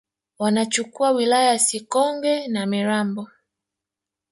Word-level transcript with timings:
wanachukua 0.39 1.11
wilaya 1.11 1.49
ya 1.51 1.59
Sikonge 1.59 2.47
na 2.47 2.65
Mirambo 2.65 3.27